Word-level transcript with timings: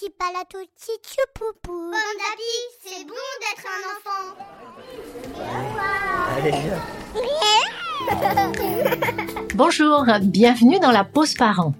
Petit 0.00 0.10
palato, 0.18 0.56
poupou. 1.34 1.90
c'est 2.82 3.04
bon 3.04 3.12
d'être 3.40 3.66
un 3.68 3.82
enfant. 3.92 4.24
Bonjour, 9.54 10.06
bienvenue 10.22 10.78
dans 10.78 10.90
la 10.90 11.04
pause 11.04 11.34
parent. 11.34 11.74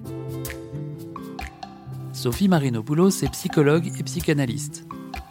Sophie 2.12 2.48
Marinopoulos 2.48 3.22
est 3.22 3.30
psychologue 3.30 3.90
et 3.98 4.02
psychanalyste. 4.02 4.84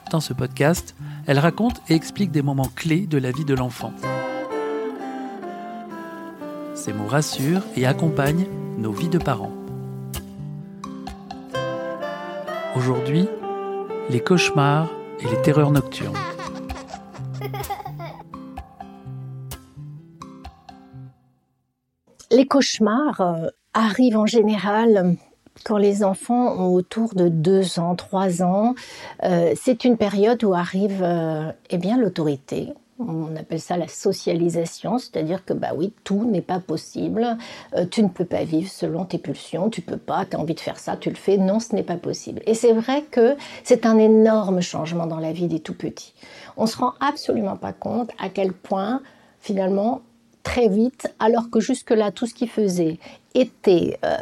Dans 0.10 0.22
ce 0.22 0.34
podcast, 0.34 0.96
elle 1.28 1.38
raconte 1.38 1.82
et 1.90 1.94
explique 1.94 2.32
des 2.32 2.42
moments 2.42 2.72
clés 2.76 3.06
de 3.06 3.20
la 3.20 3.32
vie 3.32 3.46
de 3.46 3.54
l'enfant. 3.54 3.94
Ces 6.74 6.94
mots 6.94 7.08
rassurent 7.08 7.66
et 7.76 7.86
accompagnent 7.86 8.48
nos 8.80 8.94
vies 8.94 9.10
de 9.10 9.20
parents. 9.20 9.59
Aujourd'hui, 12.76 13.28
les 14.10 14.20
cauchemars 14.20 14.88
et 15.20 15.26
les 15.26 15.42
terreurs 15.42 15.72
nocturnes. 15.72 16.16
Les 22.32 22.46
cauchemars 22.46 23.22
euh, 23.22 23.48
arrivent 23.74 24.18
en 24.18 24.28
général 24.28 25.16
quand 25.66 25.78
les 25.78 26.04
enfants 26.04 26.56
ont 26.60 26.74
autour 26.74 27.16
de 27.16 27.28
2 27.28 27.80
ans, 27.80 27.96
3 27.96 28.44
ans. 28.44 28.76
Euh, 29.24 29.54
c'est 29.56 29.84
une 29.84 29.98
période 29.98 30.44
où 30.44 30.54
arrive 30.54 31.02
euh, 31.02 31.52
eh 31.72 31.78
l'autorité, 31.98 32.74
on 33.00 33.36
appelle 33.38 33.62
ça 33.62 33.78
la 33.78 33.88
socialisation, 33.88 34.98
c'est-à-dire 34.98 35.46
que 35.46 35.54
bah 35.54 35.70
oui, 35.76 35.94
tout 36.04 36.26
n'est 36.26 36.42
pas 36.42 36.60
possible. 36.60 37.38
Euh, 37.76 37.86
tu 37.90 38.04
ne 38.04 38.10
peux 38.10 38.26
pas 38.26 38.44
vivre 38.44 38.70
selon 38.70 39.06
tes 39.06 39.18
pulsions, 39.18 39.70
tu 39.70 39.82
peux 39.82 39.98
pas, 39.98 40.26
tu 40.26 40.36
as 40.36 40.40
envie 40.40 40.54
de 40.54 40.60
faire 40.60 40.80
ça, 40.80 40.98
tu 40.98 41.10
le 41.10 41.16
fais. 41.16 41.38
Non, 41.38 41.60
ce 41.60 41.74
n'est 41.74 41.84
pas 41.84 41.96
possible. 41.96 42.42
Et 42.46 42.54
c'est 42.54 42.74
vrai 42.74 43.04
que 43.10 43.38
c'est 43.64 43.86
un 43.86 43.98
énorme 43.98 44.62
changement 44.62 45.08
dans 45.08 45.20
la 45.20 45.32
vie 45.32 45.48
des 45.48 45.62
tout 45.62 45.74
petits. 45.74 46.14
On 46.58 46.66
se 46.66 46.78
rend 46.78 46.94
absolument 47.00 47.56
pas 47.56 47.74
compte 47.74 48.12
à 48.20 48.30
quel 48.30 48.52
point 48.52 49.02
finalement 49.40 50.02
très 50.44 50.68
vite, 50.68 51.14
alors 51.20 51.50
que 51.50 51.60
jusque-là, 51.60 52.12
tout 52.12 52.26
ce 52.26 52.34
qu'il 52.34 52.50
faisait 52.50 52.98
était 53.36 54.00
euh, 54.04 54.18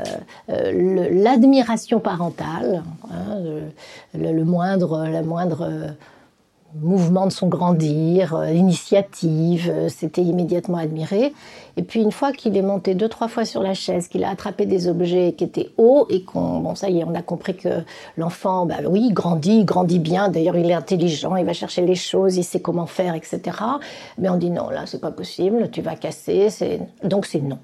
euh, 0.49 1.09
l'admiration 1.11 1.99
parentale, 1.99 2.83
hein, 3.11 3.39
le, 4.13 4.43
moindre, 4.43 5.07
la 5.07 5.23
moindre 5.23 5.95
mouvement 6.75 7.25
de 7.25 7.31
son 7.31 7.47
grandir, 7.47 8.35
euh, 8.35 8.47
l'initiative, 8.47 9.69
euh, 9.69 9.89
c'était 9.89 10.21
immédiatement 10.21 10.77
admiré. 10.77 11.33
Et 11.77 11.83
puis 11.83 12.01
une 12.01 12.11
fois 12.11 12.31
qu'il 12.31 12.57
est 12.57 12.61
monté 12.61 12.93
deux 12.95 13.07
trois 13.07 13.27
fois 13.27 13.45
sur 13.45 13.63
la 13.63 13.73
chaise, 13.73 14.07
qu'il 14.07 14.23
a 14.23 14.29
attrapé 14.29 14.65
des 14.65 14.87
objets 14.87 15.33
qui 15.33 15.43
étaient 15.43 15.69
hauts 15.77 16.07
et 16.09 16.23
qu'on, 16.23 16.59
bon 16.59 16.75
ça 16.75 16.89
y 16.89 16.99
est, 16.99 17.03
on 17.03 17.15
a 17.15 17.21
compris 17.21 17.55
que 17.55 17.83
l'enfant, 18.17 18.65
bah 18.65 18.75
oui, 18.87 19.09
grandit, 19.11 19.63
grandit 19.63 19.99
bien. 19.99 20.29
D'ailleurs, 20.29 20.57
il 20.57 20.69
est 20.69 20.73
intelligent, 20.73 21.35
il 21.35 21.45
va 21.45 21.53
chercher 21.53 21.85
les 21.85 21.95
choses, 21.95 22.37
il 22.37 22.43
sait 22.43 22.61
comment 22.61 22.87
faire, 22.87 23.15
etc. 23.15 23.41
Mais 24.17 24.29
on 24.29 24.37
dit 24.37 24.49
non, 24.49 24.69
là 24.69 24.85
c'est 24.85 25.01
pas 25.01 25.11
possible, 25.11 25.69
tu 25.71 25.81
vas 25.81 25.95
casser, 25.95 26.49
c'est 26.49 26.81
donc 27.03 27.25
c'est 27.25 27.41
non. 27.41 27.59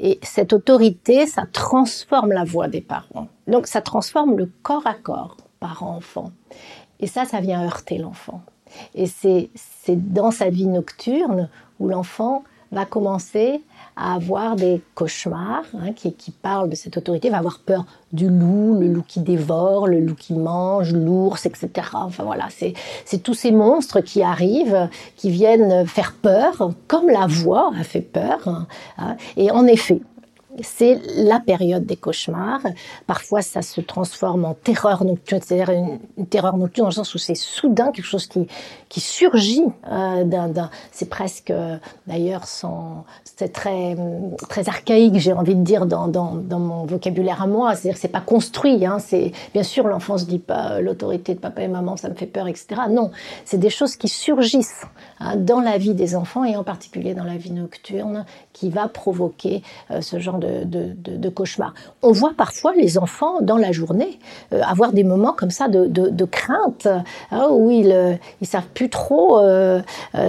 Et 0.00 0.20
cette 0.22 0.52
autorité, 0.52 1.26
ça 1.26 1.44
transforme 1.52 2.32
la 2.32 2.44
voix 2.44 2.68
des 2.68 2.80
parents. 2.80 3.26
Donc 3.48 3.66
ça 3.66 3.80
transforme 3.80 4.38
le 4.38 4.50
corps 4.62 4.86
à 4.86 4.94
corps, 4.94 5.36
parent-enfant. 5.60 6.32
Et 7.00 7.06
ça, 7.06 7.24
ça 7.24 7.40
vient 7.40 7.64
heurter 7.64 7.98
l'enfant. 7.98 8.42
Et 8.94 9.06
c'est 9.06 9.50
dans 9.88 10.30
sa 10.30 10.50
vie 10.50 10.66
nocturne 10.66 11.48
où 11.78 11.88
l'enfant 11.88 12.44
va 12.70 12.84
commencer 12.84 13.62
à 13.96 14.14
avoir 14.14 14.54
des 14.54 14.82
cauchemars 14.94 15.64
hein, 15.74 15.92
qui, 15.94 16.12
qui, 16.12 16.30
parlent 16.30 16.68
de 16.68 16.74
cette 16.74 16.98
autorité, 16.98 17.30
va 17.30 17.38
avoir 17.38 17.60
peur 17.60 17.86
du 18.12 18.28
loup, 18.28 18.78
le 18.78 18.88
loup 18.88 19.04
qui 19.06 19.20
dévore, 19.20 19.86
le 19.86 20.00
loup 20.00 20.14
qui 20.14 20.34
mange, 20.34 20.92
l'ours, 20.92 21.46
etc. 21.46 21.70
Enfin 21.94 22.24
voilà, 22.24 22.48
c'est 22.50 23.22
tous 23.22 23.34
ces 23.34 23.52
monstres 23.52 24.00
qui 24.00 24.22
arrivent, 24.22 24.88
qui 25.16 25.30
viennent 25.30 25.86
faire 25.86 26.14
peur, 26.20 26.70
comme 26.86 27.08
la 27.08 27.26
voix 27.26 27.72
a 27.78 27.84
fait 27.84 28.02
peur. 28.02 28.66
Hein. 28.98 29.16
Et 29.36 29.50
en 29.50 29.66
effet, 29.66 30.02
c'est 30.62 31.00
la 31.16 31.40
période 31.40 31.86
des 31.86 31.96
cauchemars. 31.96 32.62
Parfois, 33.06 33.42
ça 33.42 33.62
se 33.62 33.80
transforme 33.80 34.44
en 34.44 34.54
terreur 34.54 35.04
nocturne, 35.04 35.40
c'est-à-dire 35.44 35.70
une, 35.70 36.26
terreur 36.26 36.56
nocturne 36.56 36.86
dans 36.86 36.90
le 36.90 36.94
sens 36.94 37.14
où 37.14 37.18
c'est 37.18 37.34
soudain 37.34 37.90
quelque 37.92 38.04
chose 38.04 38.26
qui, 38.26 38.46
qui 38.88 39.00
surgit 39.00 39.62
euh, 39.90 40.24
c'est 40.92 41.08
presque, 41.08 41.52
d'ailleurs, 42.06 42.44
c'est 42.46 43.52
très, 43.52 43.96
très 44.48 44.68
archaïque, 44.68 45.16
j'ai 45.16 45.32
envie 45.32 45.54
de 45.54 45.62
dire, 45.62 45.86
dans, 45.86 46.08
dans, 46.08 46.58
mon 46.58 46.86
vocabulaire 46.86 47.42
à 47.42 47.46
moi. 47.46 47.74
C'est-à-dire 47.74 47.98
c'est 48.00 48.08
pas 48.08 48.20
construit. 48.20 48.84
Hein, 48.84 48.98
c'est, 48.98 49.32
bien 49.52 49.62
sûr, 49.62 49.86
l'enfant 49.86 50.18
se 50.18 50.24
dit 50.24 50.38
pas 50.38 50.80
l'autorité 50.80 51.34
de 51.34 51.40
papa 51.40 51.62
et 51.62 51.68
maman, 51.68 51.96
ça 51.96 52.08
me 52.08 52.14
fait 52.14 52.26
peur, 52.26 52.48
etc. 52.48 52.82
Non, 52.90 53.10
c'est 53.44 53.58
des 53.58 53.70
choses 53.70 53.96
qui 53.96 54.08
surgissent 54.08 54.84
hein, 55.20 55.36
dans 55.36 55.60
la 55.60 55.78
vie 55.78 55.94
des 55.94 56.16
enfants 56.16 56.44
et 56.44 56.56
en 56.56 56.64
particulier 56.64 57.14
dans 57.14 57.24
la 57.24 57.36
vie 57.36 57.52
nocturne 57.52 58.24
qui 58.52 58.70
va 58.70 58.88
provoquer 58.88 59.62
euh, 59.90 60.00
ce 60.00 60.18
genre 60.18 60.38
de, 60.38 60.47
de, 60.64 61.28
cauchemar. 61.28 61.74
On 62.02 62.12
voit 62.12 62.32
parfois 62.36 62.72
les 62.74 62.98
enfants 62.98 63.40
dans 63.40 63.56
la 63.56 63.72
journée 63.72 64.18
euh, 64.52 64.62
avoir 64.62 64.92
des 64.92 65.04
moments 65.04 65.32
comme 65.32 65.50
ça 65.50 65.68
de, 65.68 66.24
crainte, 66.24 66.88
hein, 67.30 67.48
où 67.50 67.70
ils 67.70 67.88
ne 67.88 68.12
euh, 68.12 68.16
savent 68.42 68.68
plus 68.74 68.88
trop 68.88 69.40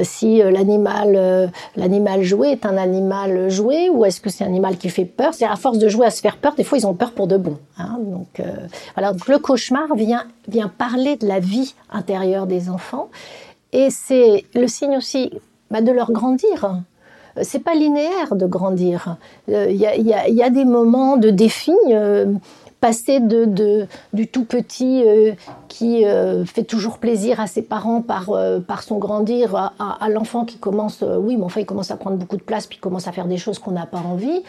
si 0.03 0.41
l'animal 0.41 2.23
joué 2.23 2.49
est 2.49 2.65
un 2.65 2.77
animal 2.77 3.49
joué 3.49 3.89
ou 3.89 4.05
est-ce 4.05 4.21
que 4.21 4.29
c'est 4.29 4.43
un 4.43 4.47
animal 4.47 4.77
qui 4.77 4.89
fait 4.89 5.05
peur. 5.05 5.33
C'est 5.33 5.45
à 5.45 5.55
force 5.55 5.77
de 5.77 5.87
jouer 5.89 6.05
à 6.05 6.11
se 6.11 6.21
faire 6.21 6.37
peur, 6.37 6.55
des 6.55 6.63
fois 6.63 6.77
ils 6.77 6.87
ont 6.87 6.93
peur 6.93 7.11
pour 7.11 7.27
de 7.27 7.37
bon. 7.37 7.57
Hein. 7.77 7.99
donc 7.99 8.41
le 9.27 9.37
cauchemar 9.37 9.95
vient, 9.95 10.25
vient 10.47 10.67
parler 10.67 11.15
de 11.15 11.27
la 11.27 11.39
vie 11.39 11.75
intérieure 11.91 12.45
des 12.45 12.69
enfants 12.69 13.09
et 13.71 13.89
c'est 13.89 14.45
le 14.53 14.67
signe 14.67 14.97
aussi 14.97 15.31
bah, 15.69 15.81
de 15.81 15.91
leur 15.91 16.11
grandir 16.11 16.81
c'est 17.43 17.63
pas 17.63 17.75
linéaire 17.75 18.35
de 18.35 18.45
grandir. 18.45 19.17
Il 19.47 19.55
euh, 19.55 19.69
y, 19.71 20.43
a, 20.43 20.49
des 20.49 20.65
moments 20.65 21.17
de 21.17 21.29
défi. 21.29 21.73
Euh, 21.89 22.33
passer 22.81 23.19
de, 23.19 23.87
du 24.13 24.27
tout 24.27 24.45
petit 24.45 25.03
euh, 25.05 25.33
qui 25.67 26.05
fait 26.45 26.63
toujours 26.63 26.97
plaisir 26.97 27.41
à 27.41 27.45
ses 27.45 27.61
parents 27.61 28.01
par, 28.01 28.31
par 28.65 28.83
son 28.83 28.99
grandir 28.99 29.73
à, 29.77 30.07
l'enfant 30.07 30.45
qui 30.45 30.59
commence, 30.59 31.03
oui, 31.03 31.35
mais 31.35 31.43
enfin 31.43 31.59
il 31.59 31.65
commence 31.65 31.91
à 31.91 31.97
prendre 31.97 32.15
beaucoup 32.15 32.37
de 32.37 32.41
place 32.41 32.67
puis 32.67 32.77
commence 32.77 33.05
à 33.09 33.11
faire 33.11 33.25
des 33.25 33.35
choses 33.35 33.59
qu'on 33.59 33.71
n'a 33.71 33.85
pas 33.85 33.97
envie, 33.97 34.43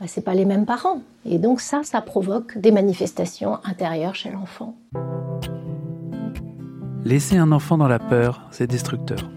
bah, 0.00 0.06
c'est 0.06 0.20
pas 0.20 0.34
les 0.34 0.44
mêmes 0.44 0.64
parents. 0.64 1.02
Et 1.26 1.38
donc 1.38 1.60
ça, 1.60 1.80
ça 1.82 2.00
provoque 2.02 2.56
des 2.56 2.70
manifestations 2.70 3.58
intérieures 3.64 4.14
chez 4.14 4.30
l'enfant. 4.30 4.76
Laisser 7.04 7.36
un 7.36 7.50
enfant 7.50 7.78
dans 7.78 7.88
la 7.88 7.98
peur, 7.98 8.42
c'est 8.52 8.68
destructeur. 8.68 9.28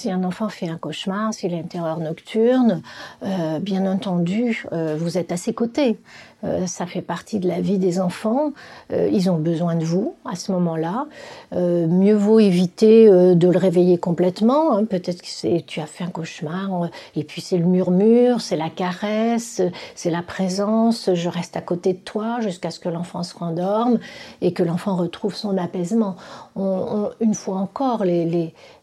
Si 0.00 0.10
un 0.10 0.24
enfant 0.24 0.48
fait 0.48 0.66
un 0.66 0.78
cauchemar, 0.78 1.34
s'il 1.34 1.52
a 1.52 1.58
une 1.58 1.68
terreur 1.68 1.98
nocturne, 1.98 2.80
euh, 3.22 3.58
bien 3.58 3.84
entendu, 3.84 4.64
euh, 4.72 4.96
vous 4.98 5.18
êtes 5.18 5.30
à 5.30 5.36
ses 5.36 5.52
côtés. 5.52 5.98
Euh, 6.42 6.66
ça 6.66 6.86
fait 6.86 7.02
partie 7.02 7.38
de 7.38 7.46
la 7.46 7.60
vie 7.60 7.76
des 7.76 8.00
enfants. 8.00 8.52
ils 8.90 9.30
ont 9.30 9.36
besoin 9.36 9.74
de 9.74 9.84
vous 9.84 10.14
à 10.24 10.36
ce 10.36 10.52
moment-là. 10.52 11.06
mieux 11.52 12.14
vaut 12.14 12.40
éviter 12.40 13.10
de 13.10 13.48
le 13.48 13.58
réveiller 13.58 13.98
complètement. 13.98 14.72
Hein. 14.72 14.86
Peut-être 14.86 15.20
que 15.20 15.60
tu 15.60 15.80
as 15.80 15.86
fait 15.86 16.04
un 16.04 16.08
cauchemar 16.08 16.88
et 17.14 17.24
puis 17.24 17.42
c'est 17.42 17.58
le 17.58 17.66
murmure, 17.66 18.40
c'est 18.40 18.56
la 18.56 18.70
caresse, 18.70 19.60
c'est 19.94 20.10
la 20.10 20.22
présence. 20.22 21.10
Je 21.12 21.28
reste 21.28 21.58
à 21.58 21.60
côté 21.60 21.92
de 21.92 21.98
toi 21.98 22.40
jusqu'à 22.40 22.70
ce 22.70 22.80
que 22.80 22.88
l'enfant 22.88 23.22
se 23.22 23.36
rendorme 23.36 23.98
et 24.40 24.54
que 24.54 24.62
l'enfant 24.62 24.96
retrouve 24.96 25.34
son 25.34 25.58
apaisement. 25.58 26.16
une 26.56 27.34
fois 27.34 27.58
encore, 27.58 28.02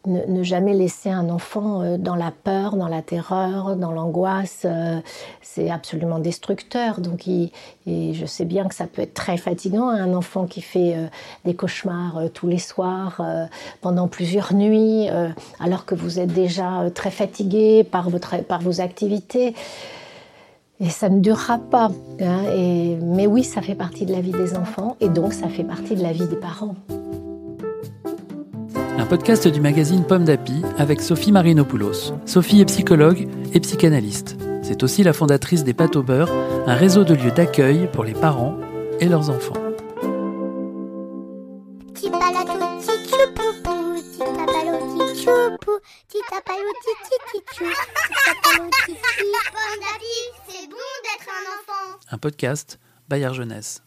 ne, 0.08 0.44
jamais 0.44 0.74
laisser 0.74 1.07
un 1.10 1.30
enfant 1.30 1.82
euh, 1.82 1.98
dans 1.98 2.16
la 2.16 2.32
peur, 2.32 2.76
dans 2.76 2.88
la 2.88 3.02
terreur, 3.02 3.76
dans 3.76 3.92
l'angoisse, 3.92 4.64
euh, 4.66 5.00
c'est 5.42 5.70
absolument 5.70 6.20
destructeur. 6.20 7.00
Donc, 7.00 7.24
je 7.86 8.26
sais 8.26 8.46
bien 8.46 8.68
que 8.68 8.76
ça 8.76 8.86
peut 8.86 9.02
être 9.02 9.14
très 9.14 9.38
fatigant, 9.38 9.90
un 9.90 10.14
enfant 10.14 10.46
qui 10.46 10.62
fait 10.62 10.96
euh, 10.96 11.08
des 11.46 11.56
cauchemars 11.56 12.22
tous 12.34 12.48
les 12.48 12.58
soirs, 12.58 13.22
pendant 13.82 14.08
plusieurs 14.08 14.54
nuits, 14.54 15.08
alors 15.60 15.86
que 15.86 15.96
vous 15.96 16.20
êtes 16.20 16.34
déjà 16.34 16.90
très 16.94 17.12
fatigué 17.12 17.84
par, 17.84 18.10
votre, 18.10 18.44
par 18.44 18.62
vos 18.62 18.82
activités. 18.82 19.56
Et 20.80 20.90
ça 20.90 21.10
ne 21.10 21.20
durera 21.20 21.58
pas. 21.58 21.92
Hein, 22.22 22.98
mais 23.02 23.26
oui, 23.26 23.44
ça 23.44 23.62
fait 23.62 23.76
partie 23.76 24.06
de 24.06 24.12
la 24.12 24.22
vie 24.22 24.32
des 24.32 24.56
enfants 24.56 24.96
et 25.00 25.10
donc 25.10 25.34
ça 25.34 25.48
fait 25.48 25.64
partie 25.64 25.96
de 25.96 26.04
la 26.04 26.12
vie 26.12 26.28
des 26.28 26.36
parents 26.36 26.76
un 28.98 29.06
podcast 29.06 29.48
du 29.48 29.62
magazine 29.62 30.04
Pomme 30.04 30.24
d'Api 30.24 30.64
avec 30.78 31.02
Sophie 31.02 31.32
Marinopoulos. 31.32 32.14
Sophie 32.26 32.62
est 32.62 32.66
psychologue 32.66 33.28
et 33.54 33.60
psychanalyste. 33.60 34.38
C'est 34.64 34.82
aussi 34.84 35.04
la 35.04 35.14
fondatrice 35.14 35.64
des 35.64 35.74
Pâtes 35.74 35.96
au 35.96 36.04
beurre, 36.04 36.32
un 36.66 36.74
réseau 36.74 37.04
de 37.04 37.14
lieux 37.14 37.32
d'accueil 37.32 37.88
pour 37.94 38.04
les 38.04 38.14
parents 38.14 38.58
et 39.00 39.08
leurs 39.08 39.30
enfants. 39.30 39.54
Un 52.10 52.18
podcast 52.18 52.80
Bayard 53.08 53.36
Jeunesse. 53.36 53.87